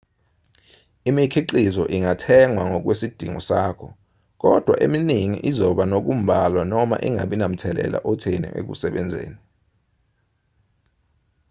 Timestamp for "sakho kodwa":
3.49-4.75